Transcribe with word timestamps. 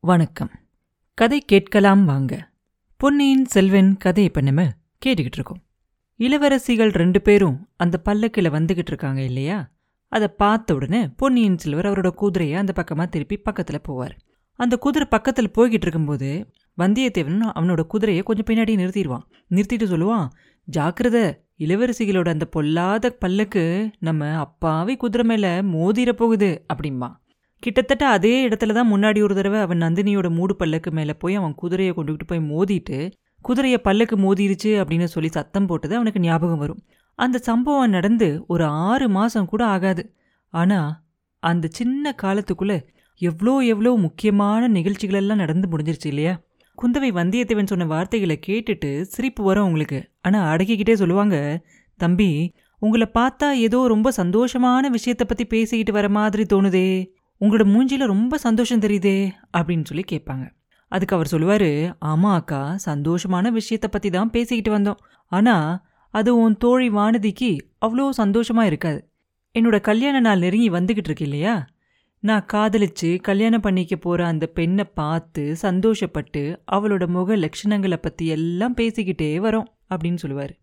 வணக்கம். 0.00 0.50
கதை 1.14 1.40
கேட்கலாம் 1.40 2.04
வாங்க. 2.04 2.50
பொன்னியின் 2.96 3.44
செல்வன் 3.44 3.96
கதை 3.96 4.24
இப்ப 4.24 4.40
நம்ம 4.40 4.62
கேட்டுக்கிட்டு 5.06 5.38
இருக்கோம். 5.38 5.62
இளவரசிகள் 6.18 6.92
ரெண்டு 6.92 7.22
பேரும் 7.22 7.68
அந்த 7.76 7.98
பல்லக்கில் 7.98 8.50
வந்துகிட்டு 8.50 8.86
இருக்காங்க 8.86 9.20
இல்லையா? 9.20 9.70
அதை 10.08 10.28
பார்த்த 10.28 10.74
உடனே 10.74 11.08
பொன்னியின் 11.16 11.58
செல்வர் 11.58 11.86
அவரோட 11.86 12.08
குதிரையை 12.08 12.58
அந்த 12.58 12.72
பக்கமா 12.76 13.08
திருப்பி 13.08 13.40
பக்கத்துல 13.50 13.78
போவார். 13.88 14.10
அந்த 14.52 14.76
குதிரை 14.76 15.08
பக்கத்துல 15.10 15.46
போய்கிட்டு 15.54 15.82
இருக்கும்போது 15.82 16.50
வந்தியத்தேவன் 16.78 17.50
அவனோட 17.54 17.80
குதிரையை 17.80 18.22
கொஞ்சம் 18.22 18.44
பின்னாடி 18.46 18.68
நிறுத்திடுவான். 18.68 19.24
நிறுத்திட்டு 19.50 19.86
சொல்லுவான் 19.86 20.28
ஜாக்கிரத 20.76 21.38
இளவரசிகளோட 21.58 22.28
அந்த 22.28 22.44
பொல்லாத 22.44 23.10
பல்லக்கு 23.10 23.90
நம்ம 23.98 24.38
அப்பாவி 24.38 24.96
குதிரை 24.96 25.26
மேல 25.26 25.62
மோதிர 25.62 26.12
போகுது 26.12 26.66
அப்படிம்பா. 26.74 27.14
கிட்டத்தட்ட 27.62 28.04
அதே 28.06 28.48
இடத்துல 28.48 28.72
தான் 28.72 28.90
முன்னாடி 28.92 29.18
ஒரு 29.22 29.34
தடவை 29.34 29.60
அவன் 29.60 29.82
நந்தினியோட 29.82 30.28
மூடு 30.30 30.54
பல்லக்கு 30.56 30.90
மேலே 30.90 31.14
போய் 31.14 31.34
அவன் 31.34 31.54
குதிரையை 31.54 31.92
கொண்டுகிட்டு 31.94 32.26
போய் 32.26 32.42
மோதிட்டு 32.50 32.98
குதிரையை 33.44 33.78
பல்லக்கு 33.78 34.16
மோதிருச்சு 34.16 34.70
அப்படின்னு 34.80 35.04
சொல்லி 35.04 35.28
சத்தம் 35.28 35.66
போட்டது 35.66 35.94
அவனுக்கு 35.96 36.20
ஞாபகம் 36.20 36.58
வரும். 36.58 36.80
அந்த 37.18 37.36
சம்பவம் 37.38 37.90
நடந்து 37.90 38.28
ஒரு 38.46 38.64
ஆறு 38.64 39.06
மாதம் 39.08 39.46
கூட 39.46 39.62
ஆகாது. 39.64 40.02
ஆனால் 40.52 40.90
அந்த 41.42 41.66
சின்ன 41.72 42.14
காலத்துக்குள்ள 42.22 42.74
எவ்வளோ 43.20 43.54
எவ்வளோ 43.64 43.92
முக்கியமான 43.96 44.68
நிகழ்ச்சிகள் 44.68 45.20
எல்லாம் 45.20 45.38
நடந்து 45.38 45.66
முடிஞ்சிருச்சு 45.68 46.06
இல்லையா? 46.06 46.34
குந்தவை 46.78 47.10
வந்தியத்தேவன் 47.12 47.70
சொன்ன 47.72 47.86
வார்த்தைகளை 47.86 48.36
கேட்டுட்டு 48.46 48.90
சிரிப்பு 49.14 49.42
வரும் 49.44 49.64
உங்களுக்கு. 49.64 50.00
ஆனால் 50.20 50.48
அடக்கிக்கிட்டே 50.52 50.94
சொல்லுவாங்க 50.94 51.36
தம்பி 52.00 52.30
உங்களை 52.82 53.06
பார்த்தா 53.14 53.46
ஏதோ 53.66 53.78
ரொம்ப 53.86 54.08
சந்தோஷமான 54.16 54.88
விஷயத்தை 54.88 55.24
பற்றி 55.26 55.44
பேசிக்கிட்டு 55.44 55.92
வர 55.92 56.08
மாதிரி 56.08 56.44
தோணுதே. 56.52 56.88
உங்களோட 57.40 57.64
மூஞ்சியில் 57.72 58.10
ரொம்ப 58.12 58.38
சந்தோஷம் 58.44 58.82
தெரியுதே 58.84 59.16
அப்படின்னு 59.56 59.84
சொல்லி 59.84 60.04
கேட்பாங்க. 60.12 60.44
அதுக்கு 60.92 61.14
அவர் 61.16 61.30
சொல்லுவார் 61.32 61.70
ஆமாம் 62.10 62.36
அக்கா 62.38 62.60
சந்தோஷமான 62.86 63.50
விஷயத்தை 63.50 63.88
பற்றி 63.90 64.10
தான் 64.10 64.30
பேசிக்கிட்டு 64.30 64.70
வந்தோம். 64.76 65.00
ஆனால் 65.32 65.70
அது 66.14 66.30
உன் 66.42 66.56
தோழி 66.56 66.88
வானதிக்கு 66.90 67.50
அவ்வளோ 67.86 68.04
சந்தோஷமாக 68.20 68.70
இருக்காது. 68.70 69.00
என்னோட 69.54 69.76
கல்யாண 69.80 70.16
நாள் 70.20 70.42
நெருங்கி 70.44 70.68
வந்துக்கிட்டு 70.70 71.10
இருக்கு 71.10 71.26
இல்லையா? 71.28 71.54
நான் 72.22 72.46
காதலிச்சு 72.52 73.08
கல்யாணம் 73.28 73.64
பண்ணிக்க 73.66 73.96
போகிற 73.96 74.20
அந்த 74.26 74.44
பெண்ணை 74.56 74.84
பார்த்து 75.00 75.42
சந்தோஷப்பட்டு 75.62 76.42
அவளோட 76.76 77.04
முக 77.06 77.36
லட்சணங்களை 77.36 77.98
பற்றி 78.00 78.26
எல்லாம் 78.36 78.74
பேசிக்கிட்டே 78.74 79.28
வரோம் 79.44 79.68
அப்படின்னு 79.90 80.22
சொல்லுவார். 80.24 80.54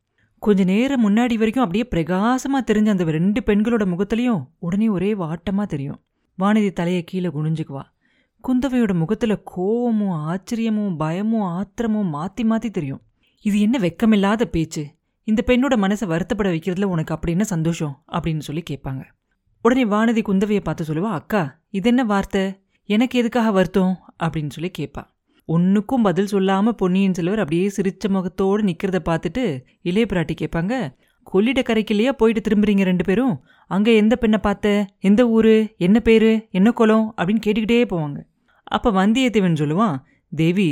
கொஞ்ச 0.44 0.64
நேரம் 0.64 1.04
முன்னாடி 1.06 1.36
வரைக்கும் 1.42 1.66
அப்படியே 1.66 1.86
பிரகாசமாக 1.94 2.67
தெரிஞ்ச 2.72 2.89
அந்த 2.95 3.06
ரெண்டு 3.20 3.42
பெண்களோட 3.45 3.86
முகத்துலையும் 3.94 4.44
உடனே 4.60 4.89
ஒரே 4.89 5.12
வாட்டமாக 5.14 5.67
தெரியும். 5.67 6.00
வானதி 6.39 6.72
தலையை 6.72 7.03
கீழே 7.03 7.28
குனிஞ்சுக்குவா. 7.28 7.83
குந்தவையோட 8.44 8.94
முகத்தில் 8.94 9.44
கோவமும் 9.55 10.16
ஆச்சரியமும் 10.25 10.95
பயமும் 10.97 11.45
ஆத்திரமும் 11.50 12.09
மாற்றி 12.09 12.44
மாற்றி 12.44 12.72
தெரியும். 12.72 13.02
இது 13.42 13.59
என்ன 13.59 13.80
வெக்கமில்லாத 13.80 14.44
பேச்சு? 14.45 14.83
இந்த 15.23 15.44
பெண்ணோட 15.47 15.75
மனசை 15.75 16.05
வருத்தப்பட 16.08 16.47
வைக்கிறதுல 16.47 16.83
உனக்கு 16.83 17.14
அப்படி 17.14 17.31
என்ன 17.31 17.44
சந்தோஷம்? 17.44 18.03
அப்படின்னு 18.11 18.39
சொல்லி 18.39 18.64
கேட்பாங்க. 18.69 19.03
உடனே 19.61 19.86
வானதி 19.86 20.22
குந்தவையை 20.27 20.59
பார்த்து 20.59 20.83
சொல்லுவா 20.83 21.11
அக்கா 21.11 21.59
இது 21.69 21.89
என்ன 21.89 22.03
வார்த்தை? 22.03 22.59
எனக்கு 22.89 23.20
எதுக்காக 23.20 23.52
வருத்தம்? 23.52 23.95
அப்படின்னு 24.23 24.49
சொல்லி 24.49 24.72
கேட்பா. 24.77 25.03
ஒன்னுக்கும் 25.47 26.03
பதில் 26.03 26.27
சொல்லாமல் 26.27 26.75
பொன்னியின் 26.75 27.14
செல்வர் 27.14 27.39
அப்படியே 27.39 27.72
சிரிச்ச 27.77 28.08
முகத்தோடு 28.08 28.64
நிற்கிறத 28.64 28.99
பார்த்துட்டு 29.05 29.44
இளைய 29.81 30.05
பிராட்டி 30.09 30.36
கேட்பாங்க 30.42 30.73
கொள்ளிட 31.26 31.62
போயிட்டு 31.62 32.42
திரும்புறீங்க 32.42 32.84
ரெண்டு 32.84 33.04
பேரும்? 33.04 33.44
அங்க 33.68 33.92
எந்த 33.92 34.16
பெண்ணை 34.16 34.40
பார்த்த? 34.40 34.88
எந்த 35.00 35.30
ஊரு? 35.30 35.73
என்ன 35.78 36.00
பேரு? 36.00 36.48
என்ன 36.52 36.72
குலம் 36.72 37.14
அப்படின்னு 37.17 37.42
கேட்டுக்கிட்டே 37.45 37.84
போவாங்க. 37.90 38.17
அப்ப 38.64 38.92
வந்தியத்தேவன் 38.92 39.59
சொல்லுவான் 39.62 39.95
தேவி 40.36 40.70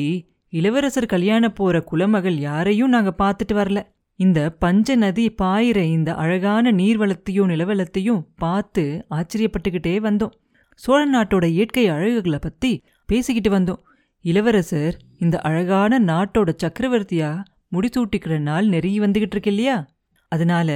இளவரசர் 0.50 1.06
கல்யாண 1.06 1.50
போற 1.50 1.84
குலமகள் 1.92 2.38
யாரையும் 2.38 2.90
நாங்க 2.90 3.14
பார்த்துட்டு 3.24 3.54
வரல. 3.54 3.82
இந்த 4.16 4.50
பஞ்ச 4.50 4.96
நதி 4.96 5.36
பாயிற 5.42 5.76
இந்த 5.76 6.16
அழகான 6.16 6.72
நீர்வளத்தையும் 6.72 7.50
நிலவளத்தையும் 7.50 8.24
பார்த்து 8.36 9.06
ஆச்சரியப்பட்டுக்கிட்டே 9.10 10.00
வந்தோம். 10.00 10.34
சோழ 10.76 11.08
நாட்டோட 11.12 11.46
இயற்கை 11.46 11.90
அழகுகளை 11.90 12.40
பத்தி 12.42 12.84
பேசிக்கிட்டு 13.06 13.60
வந்தோம். 13.60 13.82
இளவரசர் 14.22 14.98
இந்த 15.20 15.40
அழகான 15.40 16.00
நாட்டோட 16.00 16.50
சக்கரவர்த்தியா 16.64 17.44
முடிசூட்டிக்கிற 17.72 18.40
நாள் 18.40 18.68
நெருங்கி 18.68 19.00
வந்துகிட்டு 19.00 19.34
இருக்கு 19.36 19.50
இல்லையா? 19.50 19.88
அதனால 20.34 20.70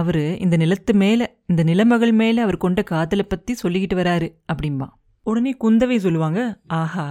அவர் 0.00 0.22
இந்த 0.44 0.56
நிலத்து 0.62 0.92
மேலே 1.02 1.26
இந்த 1.50 1.62
நிலமகள் 1.70 2.14
மேலே 2.20 2.40
அவர் 2.46 2.62
கொண்ட 2.64 2.82
காதலை 2.92 3.24
பற்றி 3.28 3.52
சொல்லிக்கிட்டு 3.62 3.96
வராரு 4.00 4.28
அப்படிம்பா. 4.52 4.88
உடனே 5.26 5.52
குந்தவை 5.64 5.98
சொல்லுவாங்க 6.06 6.40
ஆஹா 6.80 7.06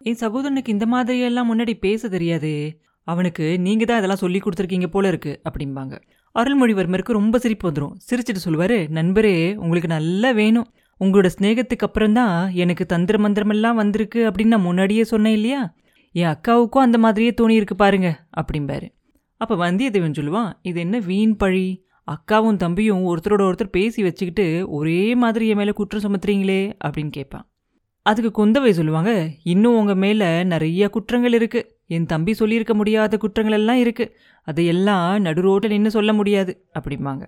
என் 0.00 0.20
சகோதரனுக்கு 0.22 0.74
இந்த 0.76 0.86
மாதிரியெல்லாம் 0.94 1.48
முன்னாடி 1.50 1.74
பேச 1.86 2.08
தெரியாதே. 2.14 2.56
அவனுக்கு 3.06 3.44
நீங்கள் 3.66 3.88
தான் 3.88 3.98
இதெல்லாம் 4.00 4.22
சொல்லி 4.22 4.38
கொடுத்துருக்கீங்க 4.44 4.88
போல 4.94 5.08
இருக்கு 5.12 5.32
அப்படிம்பாங்க. 5.48 5.94
அருள்மொழிவர்மருக்கு 6.34 7.18
ரொம்ப 7.18 7.36
சிரிப்பு 7.44 7.66
வந்துடும் 7.68 7.94
சிரிச்சிட்டு 8.08 8.42
சொல்லுவார் 8.44 8.76
நண்பரே 8.98 9.36
உங்களுக்கு 9.64 9.90
நல்லா 9.96 10.30
வேணும். 10.40 10.68
உங்களோட 11.00 11.28
ஸ்நேகத்துக்கு 11.36 11.86
அப்புறம் 11.88 12.16
தான் 12.18 12.34
எனக்கு 12.62 12.84
தந்திர 12.86 13.16
மந்திரமெல்லாம் 13.24 13.80
வந்திருக்கு 13.82 14.20
அப்படின்னு 14.28 14.54
நான் 14.54 14.68
முன்னாடியே 14.68 15.04
சொன்னேன் 15.12 15.36
இல்லையா? 15.38 15.60
என் 16.14 16.32
அக்காவுக்கும் 16.34 16.86
அந்த 16.86 16.98
மாதிரியே 17.04 17.32
தோணி 17.40 17.54
இருக்கு 17.60 17.76
பாருங்க 17.84 18.08
அப்படிம்பாரு. 18.40 18.88
அப்போ 19.42 19.54
வந்தியத்தேவன் 19.56 20.16
சொல்லுவான் 20.18 20.52
இது 20.62 20.80
என்ன 20.80 20.98
வீண் 20.98 21.36
பழி? 21.36 21.84
அக்காவும் 22.06 22.56
தம்பியும் 22.56 23.02
ஒருத்தரோட 23.06 23.42
ஒருத்தர் 23.48 23.70
பேசி 23.70 24.02
வச்சுக்கிட்டு 24.02 24.70
ஒரே 24.70 25.14
மாதிரி 25.14 25.48
என் 25.48 25.56
மேலே 25.56 25.70
குற்றம் 25.70 26.02
சுமத்துறீங்களே? 26.02 26.72
அப்படின்னு 26.84 27.10
கேட்பான். 27.10 27.50
அதுக்கு 28.02 28.30
குந்தவை 28.36 28.70
சொல்லுவாங்க 28.70 29.30
இன்னும் 29.42 29.76
உங்கள் 29.76 29.94
மேலே 29.94 30.44
நிறைய 30.44 30.88
குற்றங்கள் 30.88 31.32
இருக்குது 31.32 31.68
என் 31.86 32.06
தம்பி 32.06 32.34
சொல்லியிருக்க 32.34 32.74
முடியாத 32.74 33.16
குற்றங்கள் 33.16 33.54
எல்லாம் 33.54 33.78
இருக்குது 33.78 34.12
அதையெல்லாம் 34.44 35.24
நடுரோட்டில் 35.24 35.68
நின்று 35.68 35.90
சொல்ல 35.90 36.12
முடியாது 36.12 36.66
அப்படிம்பாங்க. 36.80 37.22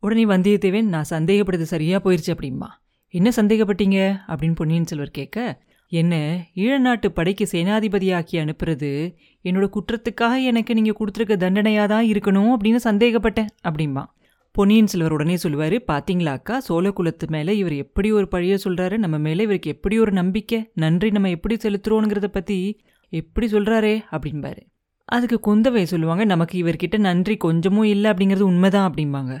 உடனே 0.00 0.24
வந்தியத்தேவன் 0.24 0.90
நான் 0.94 1.10
சந்தேகப்படுறது 1.10 1.68
சரியாக 1.74 2.00
போயிடுச்சு 2.04 2.34
அப்படிம்பா. 2.34 2.68
என்ன 3.08 3.32
சந்தேகப்பட்டீங்க? 3.36 3.98
அப்படின்னு 4.28 4.54
பொன்னியின் 4.54 4.84
செல்வர் 4.84 5.10
கேட்க 5.10 5.62
என்ன 5.92 6.46
ஈழநாட்டு 6.54 7.06
படைக்கு 7.06 7.48
சேனாதிபதியாக்கி 7.52 8.36
அனுப்புறது 8.42 9.16
என்னோட 9.44 9.70
குற்றத்துக்காக 9.76 10.42
எனக்கு 10.42 10.74
நீங்கள் 10.74 10.96
கொடுத்துருக்க 10.98 11.36
தண்டனையாக 11.36 11.86
தான் 11.86 12.06
இருக்கணும் 12.06 12.52
அப்படின்னு 12.54 12.80
சந்தேகப்பட்டேன் 12.84 13.46
அப்படிம்பா. 13.68 14.04
பொன்னியின் 14.52 14.86
செல்வர் 14.86 15.12
உடனே 15.12 15.36
சொல்லுவார் 15.36 15.72
பார்த்தீங்களா 15.72 16.26
அக்கா 16.26 16.62
சோழகுலத்து 16.68 17.26
மேலே 17.26 17.56
இவர் 17.56 17.72
எப்படி 17.72 18.12
ஒரு 18.12 18.28
பழிய 18.30 18.58
சொல்கிறாரு 18.64 18.96
நம்ம 18.96 19.18
மேலே 19.18 19.42
இவருக்கு 19.42 19.70
எப்படி 19.70 19.98
ஒரு 19.98 20.12
நம்பிக்கை 20.12 20.70
நன்றி 20.74 21.10
நம்ம 21.10 21.30
எப்படி 21.30 21.56
செலுத்துறோங்கிறத 21.56 22.26
பற்றி 22.26 22.80
எப்படி 23.08 23.46
சொல்கிறாரே 23.46 24.00
அப்படின்பாரு 24.10 24.62
அதுக்கு 25.04 25.36
குந்தவை 25.46 25.82
சொல்லுவாங்க 25.82 26.24
நமக்கு 26.24 26.64
இவர்கிட்ட 26.64 26.98
நன்றி 26.98 27.36
கொஞ்சமும் 27.36 27.84
இல்லை 27.84 28.10
அப்படிங்கிறது 28.10 28.40
உண்மைதான் 28.40 28.92
அப்படிம்பாங்க. 28.92 29.38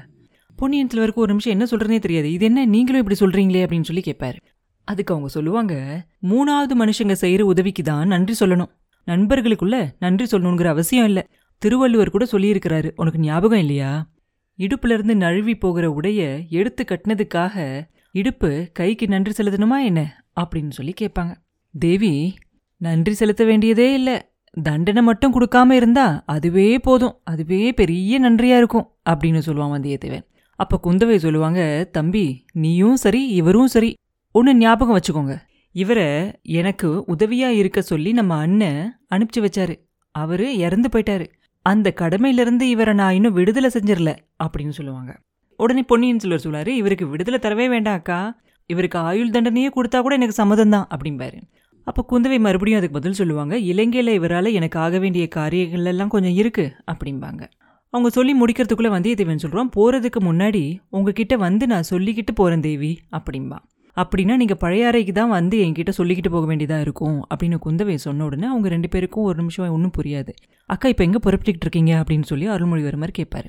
பொன்னியின் 0.56 0.86
செல்வருக்கு 0.86 1.14
ஒரு 1.14 1.26
நிமிஷம் 1.26 1.52
என்ன 1.52 1.64
சொல்றதுனே 1.70 1.98
தெரியாது 1.98 2.32
இது 2.32 2.44
என்ன 2.44 2.64
நீங்களும் 2.64 3.06
இப்படி 3.06 3.18
சொல்கிறீங்களே 3.20 3.62
அப்படின்னு 3.64 3.82
சொல்லி 3.82 4.02
கேட்பாரு. 4.06 4.38
அதுக்கு 4.84 5.14
அவங்க 5.14 5.32
சொல்லுவாங்க 5.32 5.74
மூணாவது 6.22 6.74
மனுஷங்க 6.78 7.14
செய்யற 7.20 7.40
உதவிக்கு 7.40 7.82
தான் 7.82 8.06
நன்றி 8.06 8.46
சொல்லணும். 8.46 8.70
நண்பர்களுக்குள்ள 9.06 9.90
நன்றி 9.98 10.38
சொல்லணுங்கிற 10.38 10.64
அவசியம் 10.64 11.04
இல்லை. 11.04 11.22
திருவள்ளுவர் 11.58 12.10
கூட 12.10 12.24
சொல்லியிருக்கிறாரு. 12.32 12.90
உனக்கு 12.96 13.18
ஞாபகம் 13.18 13.58
இல்லையா? 13.58 14.10
இடுப்புலேருந்து 14.58 15.14
நழுவி 15.14 15.54
போகிற 15.56 15.90
உடைய 15.90 16.40
எடுத்து 16.48 16.84
கட்டினதுக்காக 16.84 17.86
இடுப்பு 18.10 18.68
கைக்கு 18.72 19.08
நன்றி 19.08 19.44
செலுத்தணுமா 19.44 19.84
என்ன? 19.84 20.24
அப்படின்னு 20.40 20.70
சொல்லி 20.70 20.94
கேட்பாங்க. 21.00 21.34
தேவி 21.78 22.34
நன்றி 22.76 23.12
செலுத்த 23.12 23.44
வேண்டியதே 23.44 23.94
இல்லை. 23.94 24.20
தண்டனை 24.62 25.02
மட்டும் 25.02 25.34
கொடுக்காம 25.34 25.70
இருந்தா 25.70 26.22
அதுவே 26.26 26.78
போதும். 26.78 27.20
அதுவே 27.24 27.72
பெரிய 27.72 28.20
நன்றியா 28.20 28.56
இருக்கும் 28.56 28.90
அப்படின்னு 29.10 29.42
சொல்லுவான் 29.46 29.74
வந்தியத்தேவன். 29.74 30.22
அப்ப 30.56 30.80
குந்தவை 30.82 31.16
சொல்லுவாங்க 31.16 31.88
தம்பி 31.92 32.44
நீயும் 32.52 32.96
சரி 32.96 33.26
இவரும் 33.26 33.66
சரி. 33.66 33.94
ஒன்று 34.34 34.54
ஞாபகம் 34.54 34.96
வச்சுக்கோங்க. 34.96 35.34
இவரை 35.72 36.06
எனக்கு 36.42 37.04
உதவியாக 37.04 37.54
இருக்க 37.54 37.80
சொல்லி 37.82 38.12
நம்ம 38.12 38.36
அண்ணன் 38.36 39.00
அனுப்பிச்சு 39.14 39.40
வச்சாரு. 39.40 39.74
அவரு 40.14 40.56
இறந்து 40.56 40.88
போயிட்டாரு. 40.88 41.26
அந்த 41.66 41.92
கடமையிலிருந்து 42.00 42.60
இவரை 42.60 42.94
நான் 42.94 43.14
இன்னும் 43.14 43.32
விடுதலை 43.32 43.70
செஞ்சிடல 43.74 44.12
அப்படின்னு 44.44 44.68
சொல்லுவாங்க. 44.68 45.18
உடனே 45.56 45.82
பொன்னியின் 45.82 46.18
செல்வர் 46.18 46.44
சொல்லுவாரு 46.44 46.66
இவருக்கு 46.66 47.08
விடுதலை 47.08 47.38
தரவே 47.42 47.68
வேண்டாம் 47.68 47.94
அக்கா. 47.94 48.40
இவருக்கு 48.66 48.98
ஆயுள் 48.98 49.30
தண்டனையே 49.30 49.70
கொடுத்தா 49.76 50.00
கூட 50.00 50.14
எனக்கு 50.14 50.34
சம்மதம் 50.34 50.68
தான் 50.68 50.86
அப்படிம்பாரு. 50.90 51.40
அப்போ 51.86 52.04
குந்தவை 52.12 52.38
மறுபடியும் 52.40 52.80
அதுக்கு 52.80 52.98
பதில் 52.98 53.18
சொல்லுவாங்க 53.20 53.58
இலங்கையில் 53.58 54.12
இவரால் 54.18 54.52
எனக்கு 54.52 54.78
ஆக 54.78 54.98
வேண்டிய 54.98 55.28
காரியங்கள் 55.28 55.84
எல்லாம் 55.84 56.08
கொஞ்சம் 56.08 56.34
இருக்கு 56.34 56.72
அப்படிம்பாங்க. 56.92 57.42
அவங்க 57.90 58.10
சொல்லி 58.10 58.32
முடிக்கிறதுக்குள்ளே 58.40 58.92
வந்தியத்தேவன் 58.96 59.42
சொல்கிறோம் 59.44 59.70
போகிறதுக்கு 59.76 60.20
முன்னாடி 60.20 60.64
உங்ககிட்ட 60.90 61.36
வந்து 61.36 61.66
நான் 61.66 61.90
சொல்லிக்கிட்டு 61.90 62.34
போகிறேன் 62.34 62.60
தேவி 62.60 62.92
அப்படிம்பா. 63.18 63.58
அப்படின்னா 63.96 64.36
நீங்கள் 64.36 64.56
பழைய 64.56 64.86
அறைக்கு 64.86 65.12
தான் 65.12 65.28
வந்து 65.28 65.56
என்கிட்ட 65.64 65.92
சொல்லிக்கிட்டு 65.96 66.30
போக 66.30 66.46
வேண்டியதாக 66.46 66.80
இருக்கும் 66.80 67.26
அப்படின்னு 67.30 67.56
குந்தவை 67.66 67.94
சொன்ன 67.94 68.24
உடனே 68.24 68.46
அவங்க 68.46 68.68
ரெண்டு 68.68 68.88
பேருக்கும் 68.88 69.24
ஒரு 69.24 69.36
நிமிஷம் 69.36 69.72
ஒன்றும் 69.76 69.94
புரியாது. 69.98 70.32
அக்கா 70.66 70.88
இப்போ 70.88 71.04
எங்கே 71.04 71.20
புறப்பட்டுக்கிட்டு 71.24 71.66
இருக்கீங்க? 71.66 72.02
அப்படின்னு 72.02 72.22
சொல்லி 72.22 72.48
அருள்மொழிவர்மர் 72.48 73.16
கேட்பாரு 73.18 73.48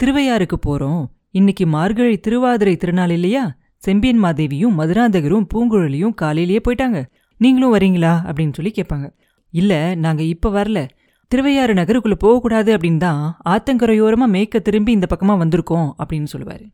திருவையாருக்கு 0.00 0.54
போகிறோம் 0.54 1.12
இன்னைக்கு 1.30 1.66
மார்கழி 1.66 2.16
திருவாதிரை 2.16 2.76
திருநாள் 2.76 3.10
இல்லையா? 3.10 3.56
செம்பியன் 3.76 4.24
மாதேவியும் 4.24 4.74
மதுராந்தகரும் 4.78 5.46
பூங்குழலியும் 5.54 6.14
காலையிலேயே 6.14 6.60
போயிட்டாங்க. 6.66 7.04
நீங்களும் 7.36 7.74
வரீங்களா? 7.74 8.12
அப்படின்னு 8.28 8.52
சொல்லி 8.52 8.72
கேட்பாங்க 8.76 9.06
இல்லை 9.50 9.94
நாங்கள் 9.94 10.26
இப்போ 10.26 10.50
வரல. 10.50 10.86
திருவையாறு 11.28 11.74
நகருக்குள்ளே 11.74 12.18
போகக்கூடாது 12.18 12.76
அப்படின்னு 12.76 12.96
தான் 12.96 13.38
ஆத்தங்கரையோரமாக 13.44 14.30
மேய்க்க 14.30 14.58
திரும்பி 14.58 14.92
இந்த 14.92 15.06
பக்கமாக 15.06 15.44
வந்திருக்கோம் 15.44 15.88
அப்படின்னு 16.02 16.24
சொல்லுவார். 16.24 16.64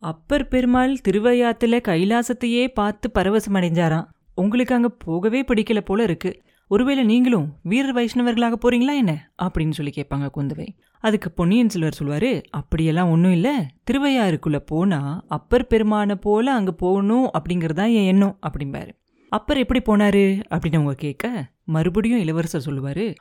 அப்பர் 0.00 0.48
பெருமாள் 0.48 0.98
திருவையாத்துல 1.08 1.80
கைலாசத்தையே 1.88 2.68
பார்த்து 2.68 3.10
பரவசம் 3.14 3.52
அடைஞ்சாராம் 3.52 4.06
உங்களுக்கு 4.34 4.74
அங்க 4.74 4.88
போகவே 4.88 5.42
பிடிக்கல 5.42 5.80
போல 5.80 6.02
இருக்கு. 6.02 6.42
ஒருவேளை 6.68 7.04
நீங்களும் 7.04 7.56
வீரர் 7.62 7.94
வைஷ்ணவர்களாக 7.94 8.52
போறீங்களா 8.64 8.94
என்ன? 8.94 9.32
அப்படின்னு 9.42 9.70
சொல்லி 9.70 9.92
கேட்பாங்க 9.96 10.28
குந்தவை. 10.36 10.68
அதுக்கு 11.00 11.30
பொன்னியின் 11.30 11.68
செல்வர் 11.68 11.96
சொல்வாரு 12.02 12.42
அப்படியெல்லாம் 12.50 13.10
ஒன்றும் 13.10 13.32
இல்லை. 13.32 13.54
திருவையாறுக்குள்ள 13.90 14.56
போனா 14.56 15.24
அப்பர் 15.28 15.66
பெருமானை 15.66 16.14
போல 16.14 16.52
அங்க 16.52 16.72
போகணும் 16.72 17.30
அப்படிங்கறதா 17.38 17.84
என் 17.92 18.06
எண்ணம் 18.06 18.38
அப்படிம்பாரு. 18.48 18.90
அப்பர் 19.28 19.56
எப்படி 19.56 19.80
போனாரு? 19.80 20.42
அப்படின்னு 20.50 20.74
அவங்க 20.74 20.94
கேட்க 20.94 21.50
மறுபடியும் 21.64 22.18
இளவரசர் 22.18 22.66
சொல்லுவாரு 22.66 23.14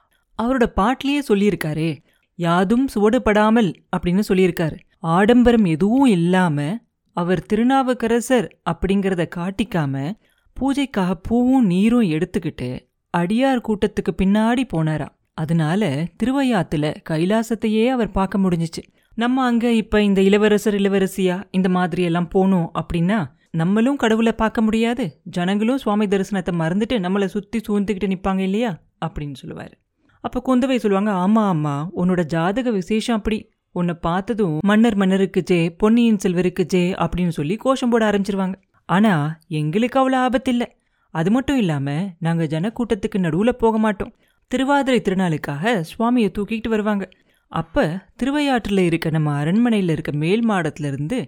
அவரோட 0.44 0.66
பாட்டிலேயே 0.66 1.22
சொல்லியிருக்காரே 1.30 1.98
யாதும் 2.36 2.88
சுவடுபடாமல் 2.96 3.74
அப்படின்னு 3.98 4.22
சொல்லியிருக்காரு. 4.30 4.78
ஆடம்பரம் 5.04 5.66
எதுவும் 5.66 6.06
இல்லாம 6.06 6.78
அவர் 7.12 7.46
திருநாவுக்கரசர் 7.46 8.58
அப்படிங்கிறத 8.70 9.24
காட்டிக்காம 9.36 10.12
பூஜைக்காக 10.58 11.12
பூவும் 11.24 11.66
நீரும் 11.66 12.02
எடுத்துக்கிட்டு 12.02 12.70
அடியார் 13.18 13.62
கூட்டத்துக்கு 13.68 14.12
பின்னாடி 14.18 14.64
போனாராம். 14.74 15.14
அதனால 15.34 16.08
திருவையாத்துல 16.24 16.96
கைலாசத்தையே 17.10 17.88
அவர் 17.88 18.12
பார்க்க 18.12 18.38
முடிஞ்சிச்சு. 18.38 18.84
நம்ம 19.16 19.46
அங்க 19.46 19.72
இப்ப 19.72 20.02
இந்த 20.04 20.22
இளவரசர் 20.22 20.74
இளவரசியா 20.74 21.44
இந்த 21.52 21.70
மாதிரி 21.70 22.04
எல்லாம் 22.04 22.30
போனோம் 22.36 22.68
அப்படின்னா 22.74 23.26
நம்மளும் 23.52 23.96
கடவுளை 23.96 24.32
பார்க்க 24.32 24.62
முடியாது. 24.62 25.22
ஜனங்களும் 25.24 25.78
சுவாமி 25.78 26.06
தரிசனத்தை 26.06 26.54
மறந்துட்டு 26.60 26.96
நம்மளை 26.98 27.26
சுத்தி 27.26 27.62
சூழ்ந்துக்கிட்டு 27.68 28.12
நிப்பாங்க 28.14 28.40
இல்லையா? 28.40 28.72
அப்படின்னு 29.06 29.34
சொல்லுவாரு. 29.46 29.76
அப்ப 30.24 30.42
குந்தவை 30.48 30.76
சொல்லுவாங்க 30.76 31.12
ஆமா 31.12 31.44
ஆமா 31.54 31.76
உன்னோட 31.96 32.24
ஜாதக 32.24 32.72
விசேஷம் 32.72 33.16
அப்படி 33.16 33.52
உன்னை 33.80 33.94
பார்த்ததும் 34.02 34.56
மன்னர் 34.62 34.96
மன்னருக்கு 34.96 35.42
ஜே 35.44 35.60
பொன்னியின் 35.82 36.22
செல்வருக்கு 36.24 36.64
ஜே 36.66 36.82
அப்படின்னு 37.04 37.34
சொல்லி 37.38 37.56
கோஷம் 37.56 37.90
போட 37.90 38.04
ஆரம்பிச்சிருவாங்க. 38.10 38.58
ஆனா 38.90 39.14
எங்களுக்கு 39.60 39.98
அவ்வளோ 40.00 40.18
ஆபத்து 40.26 40.52
இல்லை 40.52 40.68
அது 41.14 41.30
மட்டும் 41.32 41.58
இல்லாம 41.58 41.90
நாங்க 42.20 42.44
ஜனக்கூட்டத்துக்கு 42.44 43.24
நடுவுல 43.26 43.52
போக 43.64 43.78
மாட்டோம். 43.78 44.14
திருவாதிரை 44.52 45.00
திருநாளுக்காக 45.02 45.84
சுவாமியை 45.92 46.30
தூக்கிட்டு 46.38 46.70
வருவாங்க. 46.70 47.06
அப்ப 47.52 47.86
திருவையாற்றில் 48.16 48.84
இருக்க 48.90 49.10
நம்ம 49.10 49.34
அரண்மனையில் 49.34 49.90
இருக்க 49.90 50.12
மேல் 50.24 50.44
மாடத்துல 50.50 50.90
இருந்து 50.92 51.20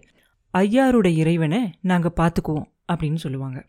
ஐயாரோட 0.53 1.07
இறைவனை 1.21 1.61
நாங்க 1.81 2.09
பார்த்துக்குவோம் 2.19 2.67
அப்படின்னு 2.93 3.19
சொல்லுவாங்க. 3.25 3.59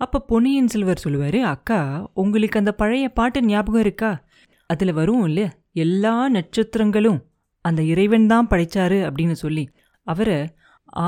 அப்போ 0.00 0.18
பொன்னியின் 0.30 0.72
செல்வர் 0.72 1.04
சொல்லுவார் 1.04 1.38
அக்கா 1.52 1.78
உங்களுக்கு 2.14 2.58
அந்த 2.58 2.72
பழைய 2.72 3.06
பாட்டு 3.08 3.38
ஞாபகம் 3.42 3.80
இருக்கா? 3.80 4.10
அதில் 4.70 4.92
வரும் 4.92 5.24
இல்ல 5.24 5.40
எல்லா 5.84 6.14
நட்சத்திரங்களும் 6.28 7.20
அந்த 7.68 7.80
இறைவன் 7.92 8.26
தான் 8.26 8.48
படைச்சாரு 8.50 8.98
அப்படின்னு 9.06 9.36
சொல்லி 9.44 9.64
அவரை 10.06 10.38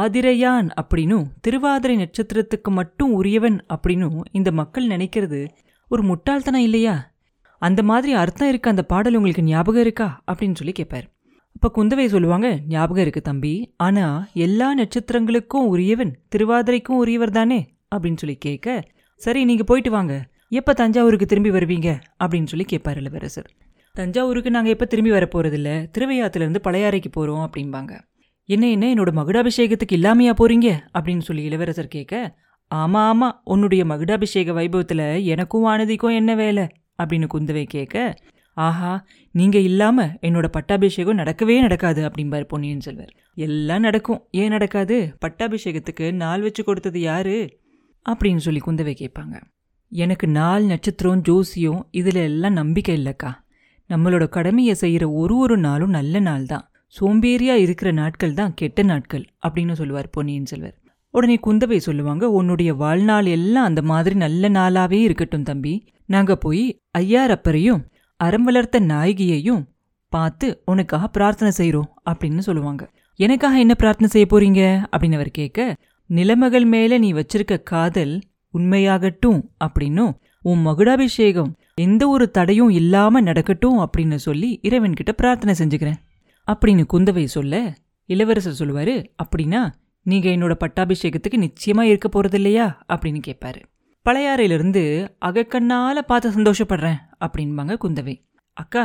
ஆதிரையான் 0.01 0.69
அப்படின்னும் 0.81 1.27
திருவாதிரை 1.41 1.95
நட்சத்திரத்துக்கு 1.97 2.71
மட்டும் 2.71 3.13
உரியவன் 3.13 3.59
அப்படின்னும் 3.75 4.19
இந்த 4.33 4.51
மக்கள் 4.53 4.87
நினைக்கிறது 4.87 5.41
ஒரு 5.91 6.03
முட்டாள்தனம் 6.03 6.65
இல்லையா? 6.69 6.95
அந்த 7.63 7.81
மாதிரி 7.83 8.13
அர்த்தம் 8.13 8.49
இருக்க 8.49 8.67
அந்த 8.71 8.83
பாடல் 8.83 9.15
உங்களுக்கு 9.15 9.43
ஞாபகம் 9.43 9.81
இருக்கா? 9.81 10.09
அப்படின்னு 10.27 10.55
சொல்லி 10.55 10.73
கேட்பார் 10.73 11.07
அப்போ 11.57 11.69
குந்தவை 11.77 12.05
சொல்லுவாங்க 12.07 12.49
ஞாபகம் 12.69 13.03
இருக்கு 13.03 13.23
தம்பி 13.23 13.53
ஆனால் 13.77 14.19
எல்லா 14.47 14.69
நட்சத்திரங்களுக்கும் 14.77 15.69
உரியவன் 15.73 16.13
திருவாதிரைக்கும் 16.33 17.01
உரியவர் 17.03 17.37
தானே? 17.39 17.61
அப்படின்னு 17.95 18.21
சொல்லி 18.23 18.37
கேட்க 18.37 18.69
சரி 19.21 19.41
நீங்கள் 19.45 19.69
போயிட்டு 19.71 19.91
வாங்க. 19.91 20.15
எப்போ 20.59 20.73
தஞ்சாவூருக்கு 20.73 21.27
திரும்பி 21.27 21.51
வருவீங்க? 21.51 21.89
அப்படின்னு 22.25 22.51
சொல்லி 22.53 22.65
கேட்பார் 22.65 22.99
இளவரசர். 22.99 23.49
தஞ்சாவூருக்கு 23.99 24.51
நாங்கள் 24.51 24.73
எப்போ 24.73 24.85
திரும்பி 24.85 25.11
வர 25.11 25.29
போறதில்ல. 25.35 25.71
திருவையாத்துல 25.99 26.57
பழையாறைக்கு 26.67 27.11
போகிறோம் 27.11 27.51
அப்படிம்பாங்க. 27.51 27.93
என்ன 28.49 28.71
என்ன 28.71 28.95
என்னோட 28.95 29.11
மகுடாபிஷேகத்துக்கு 29.13 29.95
இல்லாமையா 29.97 30.33
போகிறீங்க 30.41 30.69
அப்படின்னு 30.99 31.21
சொல்லி 31.21 31.43
இளவரசர் 31.43 31.89
கேட்க 31.89 32.39
ஆமாம் 32.67 33.09
ஆமாம் 33.09 33.41
உன்னுடைய 33.45 33.85
மகுடாபிஷேக 33.85 34.53
வைபவத்தில் 34.53 35.25
எனக்கும் 35.25 35.67
வானதிக்கும் 35.67 36.15
என்ன 36.15 36.35
வேலை? 36.35 36.65
அப்படின்னு 37.03 37.27
குந்தவை 37.35 37.65
கேட்க 37.65 38.15
ஆஹா 38.55 39.07
நீங்கள் 39.33 39.63
இல்லாமல் 39.63 40.15
என்னோட 40.23 40.47
பட்டாபிஷேகம் 40.47 41.19
நடக்கவே 41.19 41.61
நடக்காது 41.61 42.09
அப்படிம்பாரு 42.09 42.45
பொன்னியின் 42.45 42.81
செல்வர். 42.81 43.13
எல்லாம் 43.35 43.81
நடக்கும். 43.81 44.23
ஏன் 44.31 44.49
நடக்காது? 44.49 44.97
பட்டாபிஷேகத்துக்கு 45.27 46.13
நாள் 46.13 46.43
வச்சு 46.43 46.65
கொடுத்தது 46.65 47.01
யாரு? 47.01 47.61
அப்படின்னு 48.09 48.37
சொல்லி 48.37 48.61
குந்தவை 48.67 48.95
கேட்பாங்க. 48.95 49.37
எனக்கு 49.93 50.27
நாள் 50.29 50.65
நட்சத்திரம் 50.65 51.21
ஜோசியம் 51.21 51.89
இதில் 51.91 52.23
எல்லாம் 52.23 52.53
நம்பிக்கை 52.53 52.97
இல்லைக்கா. 52.97 53.31
நம்மளோட 53.91 54.29
கடமையை 54.29 54.75
செய்யற 54.81 55.05
ஒரு 55.13 55.35
ஒரு 55.37 55.57
நாளும் 55.59 55.91
நல்ல 55.91 56.21
நாள் 56.21 56.47
தான் 56.47 56.65
சோம்பேறியா 56.95 57.55
இருக்கிற 57.65 57.91
நாட்கள் 57.91 58.35
தான் 58.35 58.53
கெட்ட 58.55 58.83
நாட்கள் 58.83 59.25
அப்படின்னு 59.47 59.73
சொல்லுவார் 59.73 60.11
பொன்னியின் 60.11 60.47
செல்வர். 60.47 60.77
உடனே 61.15 61.37
குந்தவை 61.47 61.77
சொல்லுவாங்க 61.77 62.25
உன்னுடைய 62.31 62.75
வாழ்நாள் 62.75 63.27
எல்லாம் 63.27 63.65
அந்த 63.65 63.83
மாதிரி 63.83 64.15
நல்ல 64.15 64.49
நாளாவே 64.49 64.99
இருக்கட்டும் 65.01 65.43
தம்பி. 65.43 65.75
நாங்க 66.07 66.37
போய் 66.37 66.65
ஐயாரப்பரையும் 66.99 67.83
அறம் 68.21 68.43
வளர்த்த 68.43 68.81
நாயகியையும் 68.81 69.63
பார்த்து 70.13 70.63
உனக்காக 70.65 71.09
பிரார்த்தனை 71.09 71.53
செய்கிறோம் 71.53 71.91
அப்படின்னு 72.11 72.39
சொல்லுவாங்க. 72.39 72.83
எனக்காக 73.21 73.59
என்ன 73.59 73.75
பிரார்த்தனை 73.75 74.11
செய்ய 74.11 74.27
போறீங்க? 74.31 74.63
அப்படின்னு 74.93 75.15
அவர் 75.15 75.31
கேட்க 75.31 75.77
நிலமகள் 76.11 76.67
மேல 76.67 76.99
நீ 76.99 77.13
வச்சிருக்க 77.13 77.63
காதல் 77.63 78.15
உண்மையாகட்டும் 78.55 79.41
அப்படின்னும் 79.65 80.13
உன் 80.49 80.63
மகுடாபிஷேகம் 80.67 81.51
எந்த 81.75 82.03
ஒரு 82.09 82.27
தடையும் 82.31 82.71
இல்லாம 82.71 83.21
நடக்கட்டும் 83.21 83.79
அப்படின்னு 83.79 84.19
சொல்லி 84.27 84.61
இறைவன்கிட்ட 84.63 85.13
பிரார்த்தனை 85.17 85.55
செஞ்சுக்கிறேன். 85.59 85.99
அப்படின்னு 86.49 86.85
குந்தவை 86.93 87.25
சொல்ல 87.25 87.75
இளவரசர் 88.09 88.59
சொல்லுவாரு 88.61 88.95
அப்படின்னா 89.23 89.63
நீங்க 90.03 90.29
என்னோட 90.31 90.55
பட்டாபிஷேகத்துக்கு 90.65 91.37
நிச்சயமா 91.37 91.83
இருக்க 91.83 92.09
போறது 92.09 92.35
இல்லையா 92.35 92.67
அப்படின்னு 92.89 93.21
கேட்பாரு 93.27 93.61
பழையாறையிலிருந்து 94.07 94.83
அகக்கண்ணால 95.25 95.99
பார்த்து 96.11 96.29
சந்தோஷப்படுறேன் 96.31 97.01
அப்படின்பாங்க 97.25 97.75
குந்தவை. 97.85 98.15
அக்கா 98.53 98.85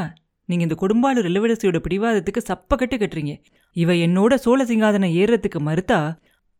நீங்க 0.49 0.63
இந்த 0.63 0.75
கொடும்பாளூர் 0.81 1.29
இளவரசியோட 1.29 1.79
பிடிவாதத்துக்கு 1.85 2.41
சப்ப 2.47 2.75
கட்டு 2.75 2.97
கட்டுறீங்க. 2.97 3.33
இவ 3.75 3.93
என்னோட 3.93 4.33
சோழ 4.35 4.63
சிங்காதனம் 4.63 5.15
ஏறுறதுக்கு 5.19 5.59
மறுத்தா 5.65 5.99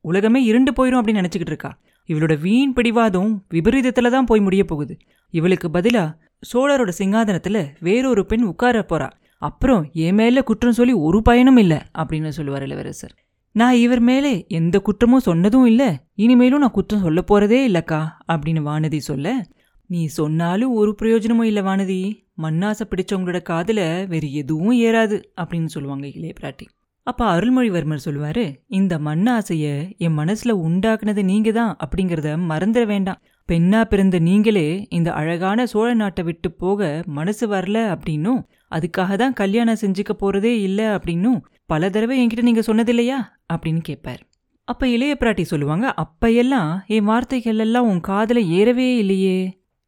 உலகமே 0.06 0.44
இருண்டு 0.44 0.72
போயிரும் 0.72 1.00
அப்படின்னு 1.00 1.24
நினைச்சுக்கிட்டு 1.24 1.52
இருக்கா. 1.54 1.72
இவளோட 2.08 2.40
வீண் 2.40 2.74
பிடிவாதம் 2.74 3.46
விபரீதத்துல 3.54 4.10
தான் 4.10 4.26
போய் 4.26 4.40
முடிய 4.40 4.64
போகுது. 4.66 4.98
இவளுக்கு 5.30 5.72
பதிலாக 5.72 6.18
சோழரோட 6.54 6.92
சிங்காதனத்துல 6.98 7.68
வேறொரு 7.80 8.26
பெண் 8.26 8.44
உட்கார 8.44 8.86
போறா. 8.90 9.10
அப்புறம் 9.38 9.90
என் 9.94 10.16
மேல 10.16 10.44
குற்றம் 10.44 10.72
சொல்லி 10.72 10.94
ஒரு 10.94 11.22
பயனும் 11.22 11.58
இல்லை 11.58 11.78
அப்படின்னு 11.98 12.28
சொல்லுவார் 12.28 12.64
இளவரசர். 12.64 13.14
நான் 13.52 13.76
இவர் 13.76 14.00
மேலே 14.00 14.46
எந்த 14.48 14.80
குற்றமும் 14.80 15.20
சொன்னதும் 15.20 15.66
இல்லை 15.66 15.90
இனிமேலும் 16.16 16.60
நான் 16.60 16.72
குற்றம் 16.72 17.02
சொல்ல 17.02 17.22
போகிறதே 17.22 17.70
இல்லைக்கா 17.70 18.02
அப்படின்னு 18.32 18.62
வானதி 18.70 18.98
சொல்ல 18.98 19.46
நீ 19.88 20.06
சொன்னாலும் 20.06 20.72
ஒரு 20.72 20.96
பிரயோஜனமும் 20.96 21.46
இல்லை 21.46 21.64
வானதி. 21.64 22.22
மண்ணாசை 22.42 22.82
பிடிச்சவங்களோட 22.90 23.40
காதுல 23.50 24.08
வேறு 24.08 24.34
எதுவும் 24.34 24.80
ஏறாது 24.80 25.24
அப்படின்னு 25.42 25.66
சொல்லுவாங்க 25.66 26.08
இளைய 26.08 26.34
பிராட்டி. 26.42 26.66
அப்போ 27.08 27.24
அருள்மொழிவர்மர் 27.26 28.04
சொல்லுவார் 28.06 28.46
இந்த 28.70 28.94
மண்ணாசையை 28.98 29.74
என் 29.98 30.14
மனசில் 30.14 30.54
உண்டாக்குனது 30.68 31.22
நீங்கள் 31.24 31.54
தான் 31.54 31.74
அப்படிங்கிறத 31.84 32.30
மறந்துட 32.52 32.84
வேண்டாம். 32.86 33.20
பெண்ணா 33.50 33.80
பிறந்த 33.84 34.18
நீங்களே 34.20 34.68
இந்த 34.90 35.10
அழகான 35.12 35.66
சோழ 35.66 35.88
நாட்டை 35.94 36.24
விட்டு 36.24 36.50
போக 36.52 37.02
மனசு 37.18 37.48
வரல 37.48 37.80
அப்படின்னும் 37.96 38.40
அதுக்காக 38.72 39.16
தான் 39.16 39.34
கல்யாணம் 39.34 39.82
செஞ்சுக்க 39.82 40.14
போகிறதே 40.14 40.54
இல்லை 40.62 40.86
அப்படின்னும் 40.86 41.40
பல 41.66 41.90
தடவை 41.90 42.16
என்கிட்ட 42.22 42.42
நீங்கள் 42.42 42.68
சொன்னதில்லையா? 42.68 43.18
அப்படின்னு 43.54 43.82
கேட்பார் 43.82 44.22
அப்போ 44.68 44.86
இளைய 44.88 45.14
பிராட்டி 45.20 45.42
சொல்லுவாங்க 45.42 45.86
அப்பையெல்லாம் 46.04 46.72
என் 46.88 47.04
வார்த்தைகள் 47.04 47.58
எல்லாம் 47.58 47.88
உன் 47.88 48.02
காதில் 48.02 48.42
ஏறவே 48.58 48.90
இல்லையே. 48.98 49.38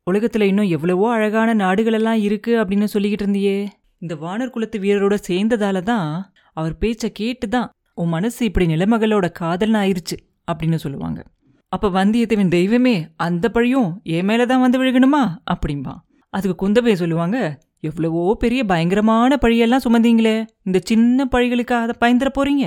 உலகத்தில் 0.07 0.49
இன்னும் 0.51 0.71
எவ்வளவோ 0.75 1.07
அழகான 1.11 1.49
நாடுகளெல்லாம் 1.53 2.19
இருக்குது 2.27 2.59
அப்படின்னு 2.61 2.87
சொல்லிக்கிட்டு 2.93 3.25
இருந்தியே. 3.25 3.57
இந்த 4.01 4.15
வானர் 4.15 4.53
குலத்து 4.55 4.77
வீரரோட 4.79 5.15
சேர்ந்ததால 5.27 5.77
தான் 5.81 6.09
அவர் 6.55 6.77
பேச்சை 6.77 7.09
கேட்டு 7.11 7.47
தான் 7.47 7.69
உன் 7.93 8.13
மனசு 8.15 8.45
இப்படி 8.45 8.65
நிலைமகளோட 8.65 9.27
காதல்னு 9.39 9.79
ஆயிருச்சு 9.83 10.17
அப்படின்னு 10.51 10.75
சொல்லுவாங்க. 10.75 11.19
அப்போ 11.71 11.87
வந்தியத்தேவன் 11.89 12.47
தெய்வமே 12.47 12.95
அந்த 13.15 13.45
பழியும் 13.49 13.89
என் 14.03 14.27
மேலதான் 14.27 14.63
வந்து 14.65 14.79
விழுகணுமா? 14.81 15.23
அப்படிம்பா. 15.53 15.93
அதுக்கு 16.33 16.55
குந்தவை 16.59 16.93
சொல்லுவாங்க 16.93 17.37
எவ்வளவோ 17.79 18.35
பெரிய 18.39 18.61
பயங்கரமான 18.63 19.37
பழியெல்லாம் 19.41 19.85
சுமந்தீங்களே 19.85 20.35
இந்த 20.63 20.79
சின்ன 20.83 21.27
பழிகளுக்காக 21.31 21.83
அதை 21.85 21.95
பயந்துட 22.01 22.31
போறீங்க? 22.39 22.65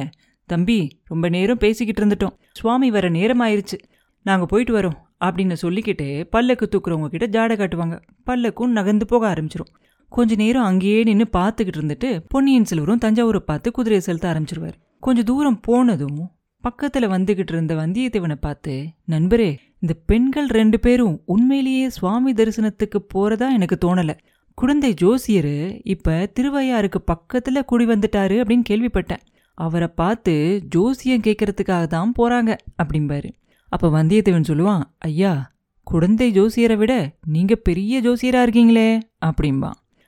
தம்பி 0.49 0.79
ரொம்ப 1.05 1.29
நேரம் 1.29 1.59
பேசிக்கிட்டு 1.59 2.03
இருந்துட்டோம். 2.03 2.37
சுவாமி 2.53 2.91
வர 2.91 3.09
நேரம் 3.09 3.43
ஆயிருச்சு 3.43 3.79
நாங்கள் 4.23 4.51
போயிட்டு 4.51 4.75
வரோம் 4.79 4.99
அப்படின்னு 5.25 5.57
சொல்லிக்கிட்டு 5.63 6.07
பல்லக்கு 6.31 6.69
தூக்குறவங்க 6.71 7.11
கிட்ட 7.15 7.27
ஜாடை 7.37 7.51
காட்டுவாங்க. 7.51 7.97
பல்லக்கும் 8.27 8.77
நகர்ந்து 8.79 9.07
போக 9.07 9.25
ஆரம்பிச்சிரும். 9.33 9.73
கொஞ்ச 10.09 10.35
நேரம் 10.35 10.63
அங்கேயே 10.63 11.03
நின்று 11.03 11.27
பார்த்துக்கிட்டு 11.33 11.81
இருந்துட்டு 11.81 12.11
பொன்னியின் 12.29 12.65
செல்வரும் 12.65 13.03
தஞ்சாவூரை 13.05 13.41
பார்த்து 13.51 13.71
குதிரையை 13.71 14.01
செலுத்த 14.01 14.27
ஆரம்பிச்சிருவார். 14.33 14.77
கொஞ்சம் 15.01 15.25
தூரம் 15.25 15.61
போனதும் 15.61 16.21
பக்கத்துல 16.65 17.09
வந்துகிட்டு 17.15 17.53
இருந்த 17.55 17.75
வந்தியத்தேவனை 17.75 18.37
பார்த்து 18.41 18.73
நண்பரே 19.09 19.51
இந்த 19.81 19.95
பெண்கள் 20.07 20.47
ரெண்டு 20.47 20.81
பேரும் 20.81 21.23
உண்மையிலேயே 21.25 21.89
சுவாமி 21.89 22.33
தரிசனத்துக்கு 22.33 22.99
போறதா 23.15 23.49
எனக்கு 23.57 23.77
தோணல. 23.85 24.13
குழந்தை 24.59 24.95
ஜோசியர் 24.95 25.55
இப்ப 25.85 26.15
திருவையாருக்கு 26.37 27.01
பக்கத்துல 27.13 27.63
குடி 27.63 27.85
வந்துட்டாரு 27.87 28.37
அப்படின்னு 28.43 28.65
கேள்விப்பட்டேன். 28.71 29.23
அவரை 29.59 29.89
பார்த்து 29.89 30.63
ஜோசியம் 30.69 31.21
கேட்கறதுக்காக 31.21 31.87
தான் 31.87 32.15
போறாங்க 32.19 32.51
அப்படிம்பாரு. 32.83 33.31
அப்ப 33.73 33.89
வந்தியத்தேவன் 33.89 34.49
சொல்லுவான் 34.51 34.83
ஐயா 34.99 35.53
குழந்தை 35.87 36.41
ஜோசியரை 36.41 36.77
விட 36.77 36.95
நீங்க 37.27 37.55
பெரிய 37.69 38.01
ஜோசியரா 38.01 38.41
இருக்கீங்களே 38.47 38.91
அப்படிம்பான். 39.27 39.79